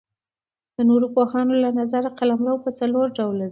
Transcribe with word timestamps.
د 0.75 0.77
نورو 0.89 1.07
پوهانو 1.15 1.53
له 1.63 1.69
نظره 1.79 2.09
قلمرو 2.17 2.61
پر 2.63 2.71
څلور 2.79 3.05
ډوله 3.17 3.45
دئ. 3.47 3.49